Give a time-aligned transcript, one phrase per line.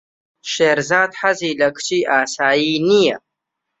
[0.53, 3.17] شێرزاد حەزی لە کچی ئاسایی نییە.